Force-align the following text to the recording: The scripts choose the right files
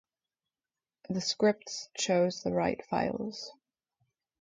The 1.11 1.21
scripts 1.21 1.87
choose 1.99 2.41
the 2.41 2.51
right 2.51 2.83
files 2.87 3.51